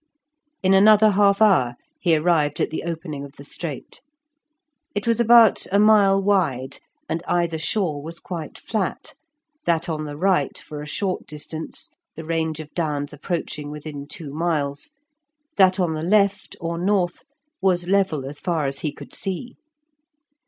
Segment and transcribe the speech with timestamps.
[0.63, 4.01] In another half hour he arrived at the opening of the strait;
[4.95, 9.13] it was about a mile wide, and either shore was quite flat,
[9.65, 14.33] that on the right for a short distance, the range of downs approaching within two
[14.33, 14.89] miles;
[15.57, 17.23] that on the left, or north,
[17.61, 19.53] was level as far as he could see.